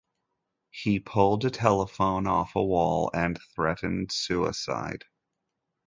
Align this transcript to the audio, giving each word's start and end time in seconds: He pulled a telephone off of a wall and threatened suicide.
He 0.71 0.99
pulled 0.99 1.45
a 1.45 1.51
telephone 1.51 2.25
off 2.25 2.55
of 2.55 2.61
a 2.61 2.63
wall 2.63 3.11
and 3.13 3.39
threatened 3.53 4.11
suicide. 4.11 5.05